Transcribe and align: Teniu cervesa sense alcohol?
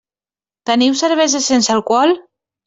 Teniu 0.69 0.95
cervesa 1.01 1.43
sense 1.49 1.73
alcohol? 1.77 2.17